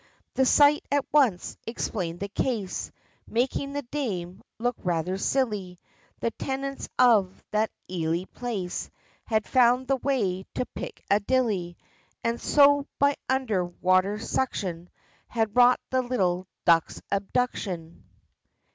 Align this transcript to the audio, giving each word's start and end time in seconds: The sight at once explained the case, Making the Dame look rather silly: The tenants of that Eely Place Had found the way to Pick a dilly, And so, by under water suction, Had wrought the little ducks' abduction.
The 0.33 0.47
sight 0.47 0.83
at 0.91 1.05
once 1.11 1.57
explained 1.67 2.21
the 2.21 2.27
case, 2.27 2.91
Making 3.27 3.73
the 3.73 3.83
Dame 3.83 4.41
look 4.57 4.75
rather 4.79 5.15
silly: 5.19 5.79
The 6.21 6.31
tenants 6.31 6.89
of 6.97 7.43
that 7.51 7.69
Eely 7.87 8.25
Place 8.25 8.89
Had 9.25 9.45
found 9.47 9.85
the 9.87 9.97
way 9.97 10.45
to 10.55 10.65
Pick 10.73 11.03
a 11.11 11.19
dilly, 11.19 11.77
And 12.23 12.41
so, 12.41 12.87
by 12.97 13.15
under 13.29 13.63
water 13.63 14.17
suction, 14.17 14.89
Had 15.27 15.55
wrought 15.55 15.79
the 15.91 16.01
little 16.01 16.47
ducks' 16.65 17.03
abduction. 17.11 18.03